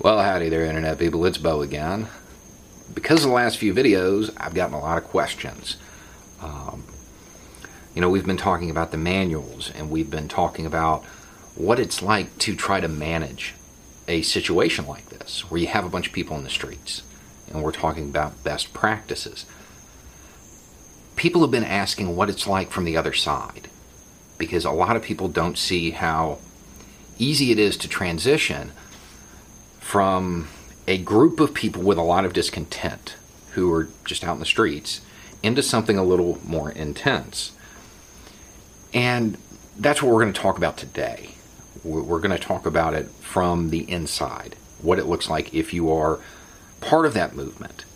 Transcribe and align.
Well, 0.00 0.22
howdy 0.22 0.48
there, 0.48 0.64
Internet 0.64 1.00
people. 1.00 1.26
It's 1.26 1.38
Beau 1.38 1.60
again. 1.60 2.06
Because 2.94 3.24
of 3.24 3.30
the 3.30 3.34
last 3.34 3.58
few 3.58 3.74
videos, 3.74 4.32
I've 4.36 4.54
gotten 4.54 4.76
a 4.76 4.78
lot 4.78 4.96
of 4.96 5.02
questions. 5.02 5.76
Um, 6.40 6.84
you 7.96 8.00
know, 8.00 8.08
we've 8.08 8.24
been 8.24 8.36
talking 8.36 8.70
about 8.70 8.92
the 8.92 8.96
manuals 8.96 9.72
and 9.74 9.90
we've 9.90 10.08
been 10.08 10.28
talking 10.28 10.66
about 10.66 11.04
what 11.56 11.80
it's 11.80 12.00
like 12.00 12.38
to 12.38 12.54
try 12.54 12.78
to 12.78 12.86
manage 12.86 13.54
a 14.06 14.22
situation 14.22 14.86
like 14.86 15.08
this, 15.08 15.50
where 15.50 15.60
you 15.60 15.66
have 15.66 15.84
a 15.84 15.90
bunch 15.90 16.06
of 16.06 16.12
people 16.12 16.36
in 16.36 16.44
the 16.44 16.48
streets, 16.48 17.02
and 17.52 17.64
we're 17.64 17.72
talking 17.72 18.08
about 18.08 18.44
best 18.44 18.72
practices. 18.72 19.46
People 21.16 21.40
have 21.40 21.50
been 21.50 21.64
asking 21.64 22.14
what 22.14 22.30
it's 22.30 22.46
like 22.46 22.70
from 22.70 22.84
the 22.84 22.96
other 22.96 23.12
side, 23.12 23.68
because 24.38 24.64
a 24.64 24.70
lot 24.70 24.94
of 24.94 25.02
people 25.02 25.26
don't 25.26 25.58
see 25.58 25.90
how 25.90 26.38
easy 27.18 27.50
it 27.50 27.58
is 27.58 27.76
to 27.78 27.88
transition 27.88 28.70
from 29.88 30.46
a 30.86 30.98
group 30.98 31.40
of 31.40 31.54
people 31.54 31.80
with 31.80 31.96
a 31.96 32.02
lot 32.02 32.26
of 32.26 32.34
discontent 32.34 33.16
who 33.52 33.72
are 33.72 33.88
just 34.04 34.22
out 34.22 34.34
in 34.34 34.38
the 34.38 34.44
streets 34.44 35.00
into 35.42 35.62
something 35.62 35.96
a 35.96 36.04
little 36.04 36.38
more 36.44 36.70
intense. 36.70 37.52
And 38.92 39.38
that's 39.78 40.02
what 40.02 40.12
we're 40.12 40.20
going 40.20 40.34
to 40.34 40.38
talk 40.38 40.58
about 40.58 40.76
today. 40.76 41.30
We're 41.82 42.20
going 42.20 42.38
to 42.38 42.38
talk 42.38 42.66
about 42.66 42.92
it 42.92 43.08
from 43.22 43.70
the 43.70 43.90
inside, 43.90 44.56
what 44.82 44.98
it 44.98 45.06
looks 45.06 45.30
like 45.30 45.54
if 45.54 45.72
you 45.72 45.90
are 45.90 46.20
part 46.82 47.06
of 47.06 47.14
that 47.14 47.34
movement, 47.34 47.86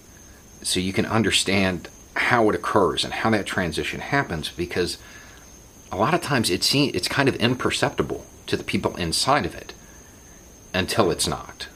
so 0.62 0.81
you 0.81 0.95
can 0.95 1.05
understand 1.05 1.91
how 2.17 2.48
it 2.48 2.55
occurs 2.55 3.05
and 3.05 3.12
how 3.12 3.29
that 3.29 3.45
transition 3.45 4.01
happens 4.01 4.48
because 4.48 4.97
a 5.91 5.97
lot 5.98 6.15
of 6.15 6.23
times 6.23 6.48
it's, 6.48 6.75
it's 6.75 7.06
kind 7.06 7.29
of 7.29 7.37
imperceptible 7.37 8.25
to 8.47 8.56
the 8.56 8.65
people 8.65 8.97
inside 8.97 9.45
of 9.45 9.55
it 9.55 9.75
until 10.73 11.11
it's 11.11 11.29
not. 11.29 11.67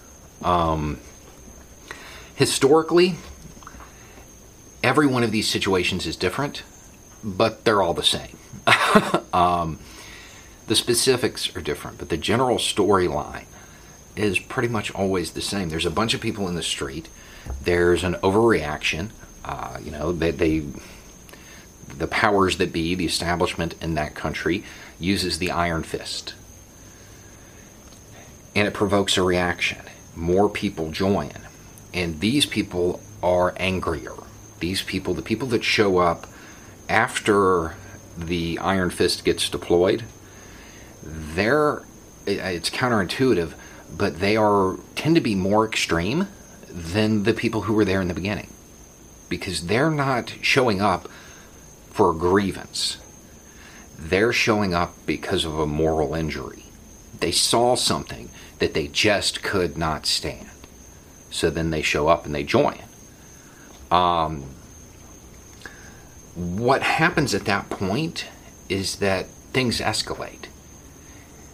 Um, 0.47 1.01
historically, 2.37 3.17
every 4.81 5.09
one 5.09 5.25
of 5.25 5.33
these 5.33 5.49
situations 5.49 6.07
is 6.07 6.15
different, 6.15 6.63
but 7.25 7.65
they're 7.65 7.83
all 7.83 7.95
the 7.95 8.05
same. 8.05 8.37
um, 9.33 9.81
the 10.69 10.77
specifics 10.77 11.55
are 11.57 11.61
different, 11.61 11.99
but 11.99 12.11
the 12.11 12.17
general 12.17 12.59
storyline 12.59 13.47
is 14.15 14.39
pretty 14.39 14.69
much 14.69 14.95
always 14.95 15.33
the 15.33 15.43
same. 15.43 15.69
There's 15.69 15.85
a 15.85 15.91
bunch 15.91 16.15
of 16.15 16.21
people 16.21 16.47
in 16.47 16.55
the 16.55 16.63
street. 16.63 17.09
There's 17.63 18.05
an 18.05 18.15
overreaction. 18.15 19.11
Uh, 19.45 19.79
you 19.83 19.91
know, 19.91 20.13
they, 20.13 20.31
they 20.31 20.63
the 21.99 22.07
powers 22.07 22.59
that 22.59 22.73
be, 22.73 22.95
the 22.95 23.05
establishment 23.05 23.75
in 23.83 23.95
that 23.95 24.15
country, 24.15 24.63
uses 25.01 25.39
the 25.39 25.51
iron 25.51 25.83
fist, 25.83 26.35
and 28.55 28.69
it 28.69 28.75
provokes 28.75 29.17
a 29.17 29.23
reaction 29.23 29.86
more 30.17 30.49
people 30.49 30.91
join. 30.91 31.33
And 31.95 32.21
these 32.21 32.47
people 32.47 33.01
are 33.23 33.55
angrier. 33.57 34.15
These 34.61 34.83
people, 34.83 35.15
the 35.15 35.23
people 35.23 35.49
that 35.49 35.65
show 35.65 35.99
up 35.99 36.27
after 36.89 37.75
the 38.17 38.59
Iron 38.59 38.91
Fist 38.91 39.25
gets 39.25 39.49
deployed, 39.49 40.05
they're 41.03 41.83
it's 42.27 42.71
counterintuitive, 42.71 43.53
but 43.97 44.19
they 44.19 44.37
are 44.37 44.79
tend 44.95 45.15
to 45.15 45.21
be 45.21 45.35
more 45.35 45.67
extreme 45.67 46.29
than 46.69 47.23
the 47.23 47.33
people 47.33 47.63
who 47.63 47.75
were 47.75 47.85
there 47.85 48.01
in 48.01 48.09
the 48.09 48.15
beginning. 48.15 48.51
Because 49.29 49.67
they're 49.67 49.91
not 49.91 50.35
showing 50.41 50.81
up 50.81 51.09
for 51.91 52.11
a 52.11 52.15
grievance. 52.15 52.99
They're 53.99 54.33
showing 54.33 54.75
up 54.75 54.95
because 55.07 55.45
of 55.45 55.59
a 55.59 55.67
moral 55.67 56.15
injury. 56.15 56.65
They 57.19 57.33
saw 57.33 57.77
something 57.77 58.31
that 58.59 58.75
they 58.75 58.89
just 58.89 59.43
could 59.43 59.77
not 59.77 60.07
stand. 60.07 60.51
So 61.31 61.51
then 61.51 61.71
they 61.71 61.83
show 61.83 62.09
up 62.09 62.25
and 62.25 62.35
they 62.35 62.45
join. 62.45 62.79
Um, 63.91 64.45
what 66.35 66.83
happens 66.83 67.35
at 67.35 67.45
that 67.45 67.71
point 67.71 68.27
is 68.69 68.97
that 68.97 69.27
things 69.27 69.81
escalate. 69.81 70.47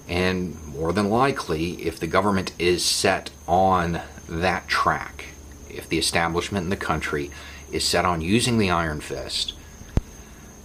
And 0.09 0.63
more 0.67 0.93
than 0.93 1.09
likely, 1.09 1.83
if 1.83 1.99
the 2.01 2.07
government 2.07 2.53
is 2.59 2.85
set 2.85 3.31
on 3.47 4.01
that 4.29 4.69
track, 4.69 5.27
if 5.71 5.89
the 5.89 5.99
establishment 5.99 6.65
in 6.65 6.71
the 6.71 6.77
country 6.77 7.31
is 7.71 7.85
set 7.85 8.05
on 8.05 8.21
using 8.21 8.59
the 8.59 8.71
iron 8.71 9.01
fist, 9.01 9.55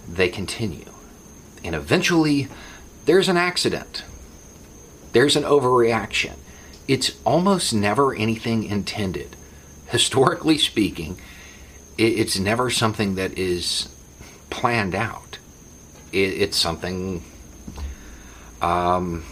they 0.08 0.28
continue. 0.28 0.90
And 1.64 1.74
eventually, 1.74 2.48
there's 3.04 3.28
an 3.28 3.36
accident 3.36 4.04
there's 5.12 5.36
an 5.36 5.44
overreaction. 5.44 6.34
It's 6.86 7.18
almost 7.24 7.74
never 7.74 8.14
anything 8.14 8.64
intended. 8.64 9.36
Historically 9.88 10.58
speaking, 10.58 11.20
it's 11.96 12.38
never 12.38 12.70
something 12.70 13.14
that 13.16 13.36
is 13.38 13.88
planned 14.50 14.94
out. 14.94 15.38
It's 16.12 16.56
something, 16.56 17.22
um, 18.62 19.24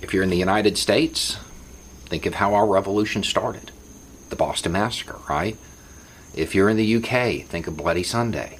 if 0.00 0.12
you're 0.12 0.22
in 0.22 0.30
the 0.30 0.36
United 0.36 0.78
States, 0.78 1.38
think 2.06 2.26
of 2.26 2.34
how 2.34 2.54
our 2.54 2.66
revolution 2.66 3.22
started 3.22 3.70
the 4.28 4.36
Boston 4.36 4.72
Massacre, 4.72 5.18
right? 5.28 5.58
If 6.34 6.54
you're 6.54 6.70
in 6.70 6.76
the 6.78 6.96
UK, 6.96 7.46
think 7.46 7.66
of 7.66 7.76
Bloody 7.76 8.02
Sunday. 8.02 8.58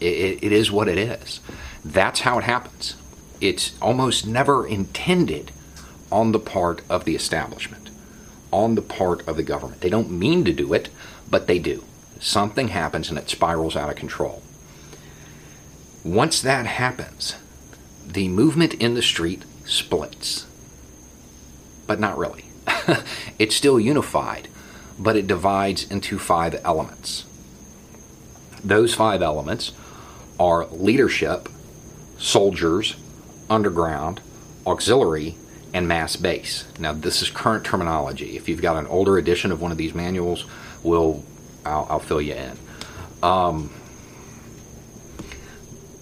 it, 0.00 0.42
it 0.42 0.52
is 0.52 0.70
what 0.70 0.86
it 0.86 0.98
is. 0.98 1.40
That's 1.84 2.20
how 2.20 2.38
it 2.38 2.44
happens 2.44 2.97
it's 3.40 3.76
almost 3.80 4.26
never 4.26 4.66
intended 4.66 5.52
on 6.10 6.32
the 6.32 6.38
part 6.38 6.82
of 6.88 7.04
the 7.04 7.14
establishment, 7.14 7.90
on 8.50 8.74
the 8.74 8.82
part 8.82 9.26
of 9.28 9.36
the 9.36 9.42
government. 9.42 9.80
They 9.80 9.90
don't 9.90 10.10
mean 10.10 10.44
to 10.44 10.52
do 10.52 10.72
it, 10.72 10.88
but 11.30 11.46
they 11.46 11.58
do. 11.58 11.84
Something 12.20 12.68
happens 12.68 13.10
and 13.10 13.18
it 13.18 13.28
spirals 13.28 13.76
out 13.76 13.90
of 13.90 13.96
control. 13.96 14.42
Once 16.04 16.40
that 16.40 16.66
happens, 16.66 17.36
the 18.06 18.28
movement 18.28 18.74
in 18.74 18.94
the 18.94 19.02
street 19.02 19.44
splits. 19.64 20.46
But 21.86 22.00
not 22.00 22.18
really. 22.18 22.44
it's 23.38 23.54
still 23.54 23.78
unified, 23.78 24.48
but 24.98 25.16
it 25.16 25.26
divides 25.26 25.88
into 25.90 26.18
five 26.18 26.60
elements. 26.64 27.24
Those 28.64 28.94
five 28.94 29.22
elements 29.22 29.72
are 30.40 30.66
leadership, 30.66 31.48
soldiers, 32.18 32.96
underground, 33.50 34.20
auxiliary, 34.66 35.36
and 35.72 35.86
mass 35.86 36.16
base. 36.16 36.66
Now, 36.78 36.92
this 36.92 37.22
is 37.22 37.30
current 37.30 37.64
terminology. 37.64 38.36
If 38.36 38.48
you've 38.48 38.62
got 38.62 38.76
an 38.76 38.86
older 38.86 39.18
edition 39.18 39.52
of 39.52 39.60
one 39.60 39.72
of 39.72 39.78
these 39.78 39.94
manuals, 39.94 40.44
we'll 40.82 41.24
I'll, 41.64 41.86
I'll 41.90 41.98
fill 41.98 42.22
you 42.22 42.34
in. 42.34 42.56
Um, 43.22 43.70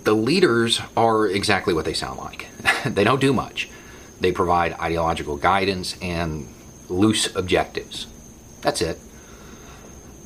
the 0.05 0.15
leaders 0.15 0.81
are 0.97 1.27
exactly 1.27 1.75
what 1.75 1.85
they 1.85 1.95
sound 1.95 2.19
like. 2.19 2.49
they 2.87 3.05
don't 3.05 3.21
do 3.21 3.33
much. 3.33 3.69
They 4.21 4.33
provide 4.33 4.73
ideological 4.75 5.37
guidance 5.37 5.97
and 6.01 6.49
loose 6.89 7.35
objectives. 7.35 8.07
That's 8.63 8.81
it. 8.81 8.99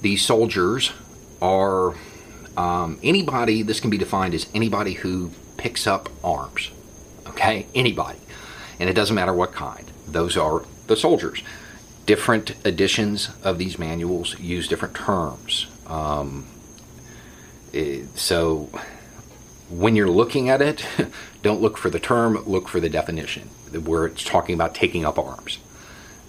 These 0.02 0.24
soldiers 0.24 0.92
are 1.40 1.94
um, 2.56 2.98
anybody, 3.02 3.62
this 3.62 3.80
can 3.80 3.90
be 3.90 3.98
defined 3.98 4.34
as 4.34 4.48
anybody 4.54 4.94
who 4.94 5.30
picks 5.56 5.86
up 5.86 6.08
arms 6.22 6.70
okay? 7.40 7.66
Anybody. 7.74 8.18
And 8.78 8.88
it 8.88 8.94
doesn't 8.94 9.14
matter 9.14 9.32
what 9.32 9.52
kind. 9.52 9.90
Those 10.06 10.36
are 10.36 10.64
the 10.86 10.96
soldiers. 10.96 11.42
Different 12.06 12.54
editions 12.64 13.30
of 13.42 13.58
these 13.58 13.78
manuals 13.78 14.38
use 14.38 14.68
different 14.68 14.94
terms. 14.94 15.66
Um, 15.86 16.46
it, 17.72 18.18
so 18.18 18.70
when 19.68 19.96
you're 19.96 20.10
looking 20.10 20.48
at 20.48 20.60
it, 20.60 20.84
don't 21.42 21.60
look 21.60 21.76
for 21.76 21.90
the 21.90 22.00
term, 22.00 22.42
look 22.46 22.68
for 22.68 22.80
the 22.80 22.88
definition, 22.88 23.48
where 23.84 24.06
it's 24.06 24.24
talking 24.24 24.54
about 24.54 24.74
taking 24.74 25.04
up 25.04 25.18
arms. 25.18 25.58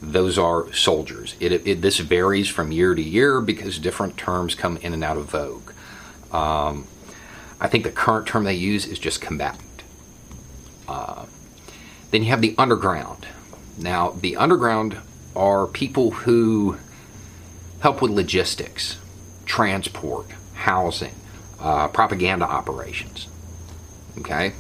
Those 0.02 0.38
are 0.38 0.72
soldiers. 0.74 1.36
It, 1.40 1.66
it, 1.68 1.82
this 1.82 2.00
varies 2.00 2.50
from 2.50 2.72
year 2.72 2.96
to 2.96 3.02
year 3.02 3.40
because 3.40 3.78
different 3.78 4.18
terms 4.18 4.56
come 4.56 4.78
in 4.78 4.94
and 4.94 5.04
out 5.04 5.18
of 5.18 5.26
vogue. 5.30 5.72
Um, 6.32 6.88
I 7.60 7.68
think 7.68 7.84
the 7.84 7.92
current 7.92 8.28
term 8.28 8.44
they 8.44 8.56
use 8.56 8.88
is 8.88 8.98
just 8.98 9.22
combatant. 9.22 9.71
Uh, 10.92 11.26
then 12.12 12.24
you 12.24 12.30
have 12.30 12.42
the 12.42 12.54
underground. 12.58 13.26
Now, 13.78 14.10
the 14.10 14.36
underground 14.36 14.98
are 15.36 15.66
people 15.66 16.12
who 16.12 16.78
help 17.80 18.02
with 18.02 18.12
logistics, 18.12 19.00
transport, 19.46 20.28
housing, 20.54 21.16
uh, 21.62 21.88
propaganda 21.88 22.46
operations. 22.46 23.30
Okay? 24.18 24.52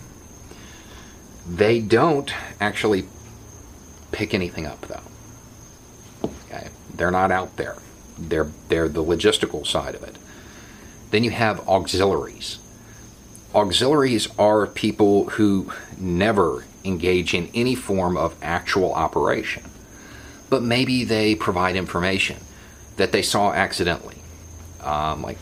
They 1.45 1.81
don't 1.81 2.33
actually 2.61 3.03
pick 4.13 4.33
anything 4.33 4.65
up, 4.65 4.81
though. 4.87 6.29
Okay? 6.45 6.69
They're 6.95 7.11
not 7.11 7.31
out 7.31 7.57
there. 7.57 7.75
They're, 8.17 8.49
they're 8.69 8.87
the 8.87 9.03
logistical 9.03 9.67
side 9.67 9.95
of 9.95 10.03
it. 10.03 10.17
Then 11.09 11.25
you 11.25 11.31
have 11.31 11.67
auxiliaries 11.67 12.59
auxiliaries 13.53 14.27
are 14.37 14.67
people 14.67 15.29
who 15.31 15.71
never 16.01 16.65
engage 16.83 17.33
in 17.33 17.49
any 17.53 17.75
form 17.75 18.17
of 18.17 18.35
actual 18.41 18.93
operation. 18.93 19.63
but 20.51 20.61
maybe 20.61 21.05
they 21.05 21.33
provide 21.33 21.77
information 21.77 22.37
that 22.97 23.13
they 23.13 23.21
saw 23.21 23.53
accidentally. 23.53 24.17
Um, 24.81 25.21
like 25.21 25.37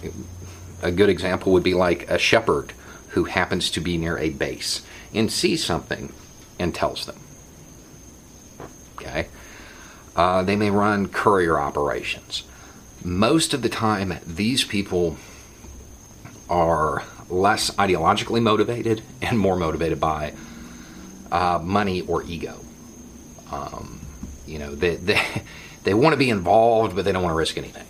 a 0.84 0.92
good 0.92 1.10
example 1.10 1.52
would 1.54 1.64
be 1.64 1.74
like 1.74 2.08
a 2.12 2.20
shepherd 2.20 2.74
who 3.10 3.24
happens 3.24 3.72
to 3.72 3.82
be 3.82 3.98
near 3.98 4.20
a 4.20 4.30
base 4.30 4.84
and 5.12 5.32
sees 5.32 5.66
something 5.66 6.14
and 6.60 6.76
tells 6.76 7.08
them. 7.08 7.20
Okay? 8.98 9.28
Uh, 10.16 10.44
they 10.44 10.56
may 10.56 10.70
run 10.70 11.08
courier 11.08 11.60
operations. 11.60 12.44
Most 13.04 13.54
of 13.56 13.64
the 13.64 13.70
time, 13.70 14.20
these 14.28 14.64
people 14.64 15.18
are 16.50 17.04
less 17.30 17.72
ideologically 17.72 18.42
motivated 18.42 19.04
and 19.22 19.38
more 19.38 19.56
motivated 19.56 20.00
by 20.00 20.34
uh, 21.31 21.60
money 21.62 22.01
or 22.01 22.24
ego. 22.24 22.60
Um, 23.51 24.01
you 24.46 24.60
know, 24.60 24.75
they, 24.75 24.96
they, 24.96 25.22
they 25.84 25.94
want 25.94 26.13
to 26.13 26.18
be 26.18 26.30
involved, 26.30 26.96
but 26.96 27.06
they 27.06 27.12
don't 27.12 27.24
want 27.24 27.34
to 27.34 27.38
risk 27.38 27.57
anything. 27.57 27.86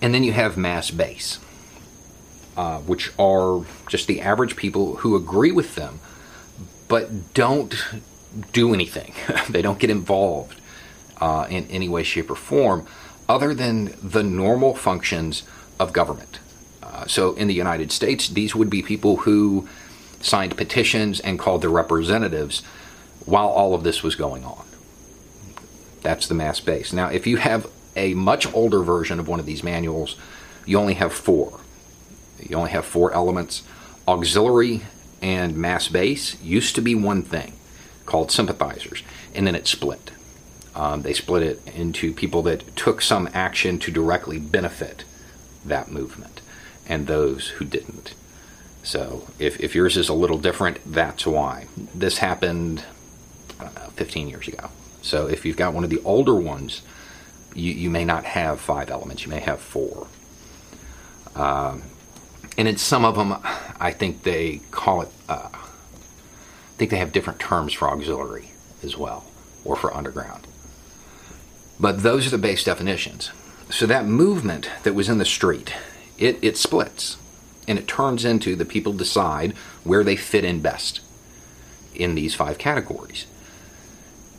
And 0.00 0.14
then 0.14 0.22
you 0.22 0.32
have 0.32 0.56
mass 0.56 0.90
base, 0.90 1.38
uh, 2.56 2.78
which 2.78 3.12
are 3.18 3.64
just 3.88 4.06
the 4.06 4.20
average 4.20 4.54
people 4.54 4.96
who 4.96 5.16
agree 5.16 5.52
with 5.52 5.74
them, 5.74 6.00
but 6.86 7.34
don't 7.34 7.74
do 8.52 8.72
anything. 8.72 9.12
they 9.48 9.62
don't 9.62 9.78
get 9.78 9.90
involved 9.90 10.60
uh, 11.20 11.46
in 11.50 11.66
any 11.66 11.88
way, 11.88 12.02
shape, 12.02 12.30
or 12.30 12.36
form 12.36 12.86
other 13.28 13.54
than 13.54 13.94
the 14.02 14.22
normal 14.22 14.74
functions 14.74 15.42
of 15.78 15.92
government. 15.92 16.38
Uh, 16.88 17.06
so 17.06 17.34
in 17.34 17.48
the 17.48 17.54
United 17.54 17.92
States, 17.92 18.28
these 18.28 18.54
would 18.54 18.70
be 18.70 18.82
people 18.82 19.18
who 19.18 19.68
signed 20.20 20.56
petitions 20.56 21.20
and 21.20 21.38
called 21.38 21.62
their 21.62 21.70
representatives 21.70 22.62
while 23.26 23.48
all 23.48 23.74
of 23.74 23.84
this 23.84 24.02
was 24.02 24.16
going 24.16 24.44
on. 24.44 24.64
That's 26.02 26.26
the 26.26 26.34
mass 26.34 26.60
base. 26.60 26.92
Now, 26.92 27.08
if 27.08 27.26
you 27.26 27.36
have 27.36 27.66
a 27.94 28.14
much 28.14 28.52
older 28.54 28.82
version 28.82 29.20
of 29.20 29.28
one 29.28 29.38
of 29.38 29.46
these 29.46 29.62
manuals, 29.62 30.16
you 30.64 30.78
only 30.78 30.94
have 30.94 31.12
four. 31.12 31.60
You 32.38 32.56
only 32.56 32.70
have 32.70 32.86
four 32.86 33.12
elements. 33.12 33.62
Auxiliary 34.06 34.82
and 35.20 35.56
mass 35.56 35.88
base 35.88 36.40
used 36.42 36.74
to 36.76 36.80
be 36.80 36.94
one 36.94 37.22
thing 37.22 37.52
called 38.06 38.30
sympathizers, 38.30 39.02
and 39.34 39.46
then 39.46 39.54
it 39.54 39.66
split. 39.66 40.12
Um, 40.74 41.02
they 41.02 41.12
split 41.12 41.42
it 41.42 41.60
into 41.74 42.14
people 42.14 42.40
that 42.42 42.74
took 42.76 43.02
some 43.02 43.28
action 43.34 43.78
to 43.80 43.90
directly 43.90 44.38
benefit 44.38 45.04
that 45.66 45.90
movement 45.90 46.40
and 46.88 47.06
those 47.06 47.48
who 47.48 47.64
didn't. 47.64 48.14
So 48.82 49.28
if, 49.38 49.60
if 49.60 49.74
yours 49.74 49.96
is 49.96 50.08
a 50.08 50.14
little 50.14 50.38
different, 50.38 50.78
that's 50.86 51.26
why. 51.26 51.66
This 51.94 52.18
happened 52.18 52.84
know, 53.60 53.68
15 53.94 54.28
years 54.28 54.48
ago. 54.48 54.70
So 55.02 55.26
if 55.26 55.44
you've 55.44 55.56
got 55.56 55.74
one 55.74 55.84
of 55.84 55.90
the 55.90 56.00
older 56.04 56.34
ones, 56.34 56.82
you, 57.54 57.72
you 57.72 57.90
may 57.90 58.04
not 58.04 58.24
have 58.24 58.60
five 58.60 58.90
elements, 58.90 59.24
you 59.24 59.30
may 59.30 59.40
have 59.40 59.60
four. 59.60 60.06
Um, 61.34 61.82
and 62.56 62.66
in 62.66 62.76
some 62.76 63.04
of 63.04 63.16
them, 63.16 63.36
I 63.78 63.92
think 63.92 64.22
they 64.22 64.60
call 64.70 65.02
it, 65.02 65.08
uh, 65.28 65.48
I 65.52 66.76
think 66.76 66.90
they 66.90 66.98
have 66.98 67.12
different 67.12 67.38
terms 67.38 67.72
for 67.72 67.88
auxiliary 67.88 68.50
as 68.82 68.96
well, 68.96 69.24
or 69.64 69.76
for 69.76 69.94
underground. 69.94 70.46
But 71.80 72.02
those 72.02 72.26
are 72.26 72.30
the 72.30 72.38
base 72.38 72.64
definitions. 72.64 73.30
So 73.70 73.86
that 73.86 74.06
movement 74.06 74.70
that 74.82 74.94
was 74.94 75.08
in 75.08 75.18
the 75.18 75.24
street, 75.24 75.74
it, 76.18 76.38
it 76.42 76.56
splits 76.56 77.16
and 77.68 77.78
it 77.78 77.86
turns 77.86 78.24
into 78.24 78.56
the 78.56 78.64
people 78.64 78.92
decide 78.92 79.52
where 79.84 80.02
they 80.02 80.16
fit 80.16 80.44
in 80.44 80.60
best 80.60 81.00
in 81.94 82.14
these 82.14 82.34
five 82.34 82.58
categories. 82.58 83.26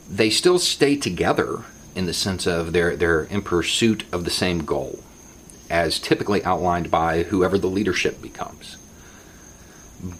They 0.09 0.31
still 0.31 0.57
stay 0.57 0.95
together 0.95 1.63
in 1.95 2.07
the 2.07 2.13
sense 2.13 2.47
of 2.47 2.73
they're, 2.73 2.95
they're 2.95 3.23
in 3.23 3.43
pursuit 3.43 4.03
of 4.11 4.25
the 4.25 4.31
same 4.31 4.65
goal, 4.65 5.03
as 5.69 5.99
typically 5.99 6.43
outlined 6.43 6.89
by 6.89 7.23
whoever 7.23 7.57
the 7.57 7.67
leadership 7.67 8.21
becomes. 8.21 8.77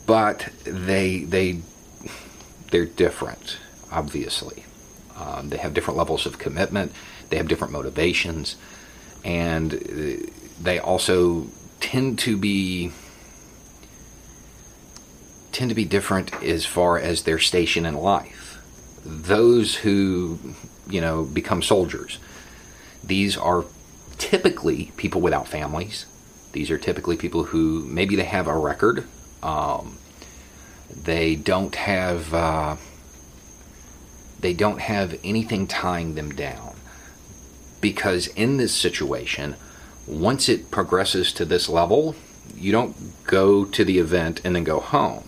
But 0.05 0.49
they, 0.63 1.19
they, 1.19 1.61
they're 2.69 2.85
different, 2.85 3.57
obviously. 3.91 4.65
Um, 5.17 5.49
they 5.49 5.57
have 5.57 5.73
different 5.73 5.97
levels 5.97 6.25
of 6.25 6.37
commitment, 6.37 6.91
they 7.29 7.37
have 7.37 7.47
different 7.47 7.73
motivations, 7.73 8.55
and 9.23 9.73
uh, 9.73 10.29
they 10.61 10.79
also 10.79 11.47
tend 11.79 12.19
to 12.19 12.37
be 12.37 12.91
tend 15.51 15.69
to 15.69 15.75
be 15.75 15.85
different 15.85 16.33
as 16.43 16.65
far 16.65 16.99
as 16.99 17.23
their 17.23 17.39
station 17.39 17.85
in 17.85 17.95
life. 17.95 18.61
Those 19.03 19.75
who, 19.77 20.39
you 20.87 21.01
know, 21.01 21.23
become 21.25 21.61
soldiers, 21.61 22.19
these 23.03 23.35
are 23.35 23.65
typically 24.17 24.91
people 24.95 25.21
without 25.21 25.47
families. 25.47 26.05
These 26.51 26.69
are 26.69 26.77
typically 26.77 27.17
people 27.17 27.45
who 27.45 27.85
maybe 27.85 28.15
they 28.15 28.25
have 28.25 28.47
a 28.47 28.57
record. 28.57 29.05
Um, 29.41 29.97
they 31.03 31.35
don't 31.35 31.75
have 31.75 32.33
uh, 32.33 32.75
they 34.39 34.53
don't 34.53 34.79
have 34.79 35.19
anything 35.23 35.67
tying 35.67 36.15
them 36.15 36.31
down 36.31 36.75
because 37.81 38.27
in 38.27 38.57
this 38.57 38.75
situation 38.75 39.55
once 40.07 40.49
it 40.49 40.71
progresses 40.71 41.31
to 41.33 41.45
this 41.45 41.69
level, 41.69 42.15
you 42.55 42.71
don't 42.71 42.95
go 43.25 43.65
to 43.65 43.85
the 43.85 43.99
event 43.99 44.41
and 44.43 44.55
then 44.55 44.63
go 44.63 44.79
home. 44.79 45.23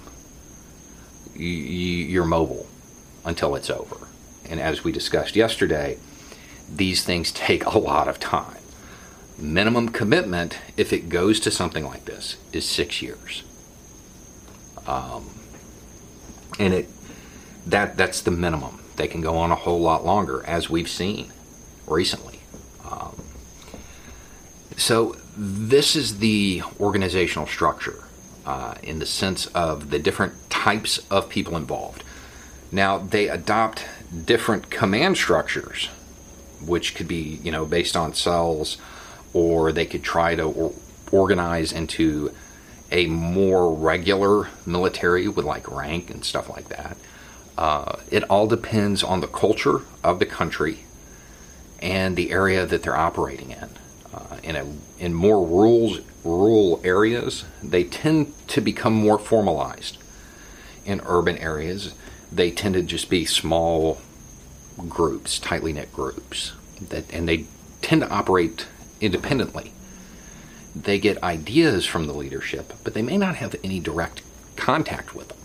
You, 1.36 2.22
are 2.22 2.26
mobile 2.26 2.68
until 3.26 3.56
it's 3.56 3.70
over. 3.70 4.08
And 4.50 4.60
as 4.60 4.84
we 4.84 4.92
discussed 4.92 5.36
yesterday, 5.36 5.98
these 6.70 7.04
things 7.04 7.32
take 7.32 7.66
a 7.66 7.78
lot 7.78 8.08
of 8.08 8.20
time. 8.20 8.58
Minimum 9.38 9.90
commitment, 9.90 10.60
if 10.78 10.94
it 10.94 11.10
goes 11.10 11.40
to 11.42 11.52
something 11.52 11.86
like 11.86 12.06
this, 12.06 12.38
is 12.54 12.68
six 12.68 13.02
years. 13.02 13.44
Um, 14.86 15.30
and 16.60 16.74
it 16.74 16.90
that 17.66 17.98
that's 17.98 18.22
the 18.22 18.32
minimum. 18.32 18.80
They 18.96 19.08
can 19.08 19.22
go 19.22 19.38
on 19.38 19.52
a 19.52 19.56
whole 19.56 19.80
lot 19.80 20.06
longer, 20.06 20.44
as 20.46 20.70
we've 20.70 20.90
seen 20.90 21.32
recently. 21.88 22.31
So, 24.82 25.16
this 25.38 25.96
is 25.96 26.18
the 26.18 26.64
organizational 26.80 27.46
structure 27.46 28.04
uh, 28.48 28.74
in 28.82 28.98
the 28.98 29.06
sense 29.06 29.46
of 29.46 29.92
the 29.92 30.00
different 30.00 30.34
types 30.50 30.98
of 31.12 31.30
people 31.30 31.56
involved. 31.56 32.04
Now, 32.72 32.98
they 32.98 33.28
adopt 33.28 33.86
different 34.26 34.72
command 34.72 35.18
structures, 35.18 35.86
which 36.66 36.96
could 36.96 37.08
be, 37.08 37.40
you 37.44 37.52
know, 37.52 37.64
based 37.64 37.96
on 37.96 38.16
cells, 38.16 38.80
or 39.34 39.72
they 39.72 39.86
could 39.86 40.02
try 40.02 40.34
to 40.34 40.46
or- 40.46 40.74
organize 41.12 41.72
into 41.72 42.34
a 42.92 43.06
more 43.06 43.72
regular 43.72 44.48
military 44.66 45.28
with 45.28 45.46
like 45.46 45.70
rank 45.70 46.10
and 46.10 46.26
stuff 46.26 46.50
like 46.50 46.70
that. 46.70 46.98
Uh, 47.56 47.98
it 48.10 48.24
all 48.32 48.48
depends 48.48 49.04
on 49.04 49.22
the 49.22 49.28
culture 49.28 49.82
of 50.04 50.18
the 50.18 50.26
country 50.26 50.86
and 51.80 52.16
the 52.16 52.32
area 52.32 52.66
that 52.66 52.82
they're 52.82 52.98
operating 52.98 53.52
in 53.52 53.70
in 54.44 54.56
a 54.56 54.66
in 55.00 55.14
more 55.14 55.46
rural 55.46 55.98
rural 56.24 56.80
areas, 56.84 57.46
they 57.64 57.84
tend 57.84 58.34
to 58.48 58.62
become 58.62 58.94
more 58.94 59.18
formalized. 59.18 59.98
In 60.86 61.02
urban 61.06 61.38
areas, 61.38 61.94
they 62.32 62.52
tend 62.52 62.76
to 62.76 62.84
just 62.84 63.10
be 63.10 63.26
small 63.26 64.00
groups, 64.88 65.40
tightly 65.40 65.74
knit 65.74 65.92
groups, 65.94 66.54
that 66.90 67.12
and 67.14 67.28
they 67.28 67.46
tend 67.82 68.02
to 68.02 68.10
operate 68.10 68.68
independently. 69.00 69.74
They 70.76 71.00
get 71.00 71.22
ideas 71.22 71.86
from 71.86 72.08
the 72.08 72.14
leadership, 72.14 72.74
but 72.84 72.94
they 72.94 73.02
may 73.02 73.18
not 73.18 73.36
have 73.36 73.56
any 73.64 73.80
direct 73.80 74.22
contact 74.56 75.14
with 75.14 75.28
them, 75.28 75.38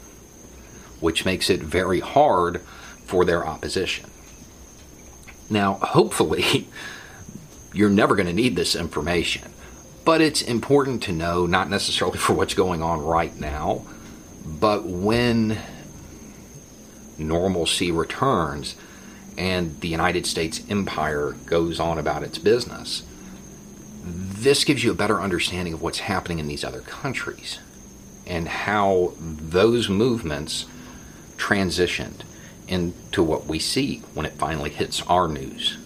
which 1.01 1.25
makes 1.25 1.51
it 1.51 1.61
very 1.61 2.01
hard 2.01 2.61
for 3.05 3.25
their 3.25 3.47
opposition. 3.47 4.11
Now, 5.51 5.75
hopefully, 5.75 6.69
you're 7.77 7.91
never 7.91 8.17
going 8.17 8.27
to 8.27 8.33
need 8.33 8.57
this 8.57 8.75
information. 8.75 9.53
But 10.05 10.21
it's 10.21 10.41
important 10.41 11.03
to 11.05 11.13
know, 11.13 11.47
not 11.47 11.69
necessarily 11.69 12.19
for 12.27 12.33
what's 12.33 12.55
going 12.55 12.83
on 12.83 13.05
right 13.05 13.39
now, 13.39 13.85
but 14.45 14.85
when 14.85 15.59
normalcy 17.19 17.91
returns 17.91 18.77
and 19.37 19.79
the 19.81 19.89
United 19.89 20.27
States 20.27 20.63
empire 20.71 21.37
goes 21.45 21.79
on 21.79 21.99
about 21.99 22.23
its 22.23 22.39
business, 22.39 23.03
this 24.03 24.65
gives 24.65 24.83
you 24.85 24.91
a 24.91 24.95
better 24.95 25.21
understanding 25.21 25.75
of 25.75 25.83
what's 25.83 25.99
happening 25.99 26.39
in 26.39 26.47
these 26.47 26.65
other 26.65 26.81
countries 26.81 27.59
and 28.27 28.49
how 28.49 29.13
those 29.19 29.89
movements 29.89 30.67
transitioned 31.37 32.23
into 32.69 33.23
what 33.23 33.47
we 33.47 33.59
see 33.59 33.99
when 34.15 34.25
it 34.25 34.33
finally 34.33 34.71
hits 34.71 35.03
our 35.03 35.29
news. 35.29 35.77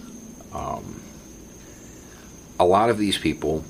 Um, 0.53 1.01
a 2.61 2.64
lot 2.64 2.90
of 2.90 2.99
these 2.99 3.19
people, 3.19 3.64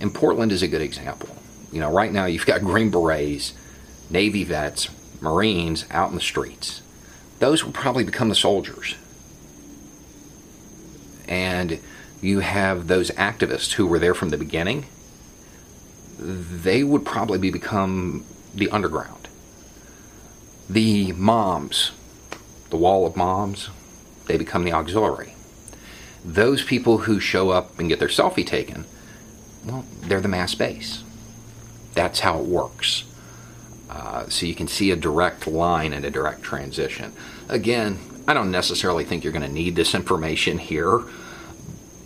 and 0.00 0.14
Portland 0.14 0.52
is 0.52 0.62
a 0.62 0.68
good 0.68 0.82
example. 0.82 1.30
You 1.72 1.80
know, 1.80 1.90
right 1.90 2.12
now 2.12 2.26
you've 2.26 2.46
got 2.46 2.60
Green 2.70 2.90
Berets, 2.90 3.54
Navy 4.10 4.44
vets, 4.44 4.88
Marines 5.20 5.86
out 5.90 6.10
in 6.10 6.14
the 6.14 6.20
streets. 6.20 6.82
Those 7.40 7.64
will 7.64 7.72
probably 7.72 8.04
become 8.04 8.28
the 8.28 8.34
soldiers. 8.36 8.94
and 11.28 11.80
you 12.20 12.40
have 12.40 12.88
those 12.88 13.10
activists 13.12 13.74
who 13.74 13.86
were 13.86 13.98
there 13.98 14.14
from 14.14 14.30
the 14.30 14.38
beginning, 14.38 14.86
they 16.18 16.82
would 16.82 17.04
probably 17.04 17.38
be 17.38 17.50
become 17.50 18.24
the 18.54 18.68
underground. 18.70 19.28
The 20.68 21.12
moms, 21.12 21.92
the 22.70 22.76
wall 22.76 23.06
of 23.06 23.16
moms, 23.16 23.70
they 24.26 24.36
become 24.36 24.64
the 24.64 24.72
auxiliary. 24.72 25.34
Those 26.28 26.62
people 26.62 26.98
who 26.98 27.20
show 27.20 27.48
up 27.48 27.78
and 27.78 27.88
get 27.88 27.98
their 27.98 28.08
selfie 28.08 28.46
taken, 28.46 28.84
well, 29.64 29.86
they're 30.02 30.20
the 30.20 30.28
mass 30.28 30.54
base. 30.54 31.02
That's 31.94 32.20
how 32.20 32.38
it 32.38 32.44
works. 32.44 33.04
Uh, 33.88 34.28
so 34.28 34.44
you 34.44 34.54
can 34.54 34.68
see 34.68 34.90
a 34.90 34.96
direct 34.96 35.46
line 35.46 35.94
and 35.94 36.04
a 36.04 36.10
direct 36.10 36.42
transition. 36.42 37.14
Again, 37.48 37.98
I 38.26 38.34
don't 38.34 38.50
necessarily 38.50 39.04
think 39.04 39.24
you're 39.24 39.32
going 39.32 39.46
to 39.46 39.52
need 39.52 39.74
this 39.74 39.94
information 39.94 40.58
here, 40.58 41.02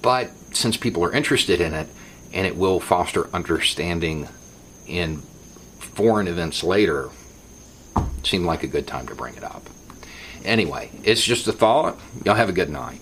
but 0.03 0.31
since 0.53 0.77
people 0.77 1.05
are 1.05 1.13
interested 1.13 1.61
in 1.61 1.75
it, 1.75 1.89
and 2.33 2.47
it 2.47 2.57
will 2.57 2.79
foster 2.79 3.29
understanding 3.35 4.29
in 4.87 5.21
foreign 5.81 6.29
events 6.29 6.63
later, 6.63 7.11
seemed 8.23 8.47
like 8.47 8.63
a 8.63 8.69
good 8.69 8.87
time 8.87 9.09
to 9.09 9.17
bring 9.17 9.35
it 9.35 9.43
up. 9.43 9.69
Anyway, 10.45 10.91
it's 11.03 11.25
just 11.25 11.49
a 11.49 11.53
thought. 11.53 11.99
Y'all 12.25 12.37
have 12.37 12.49
a 12.49 12.53
good 12.53 12.71
night. 12.71 13.01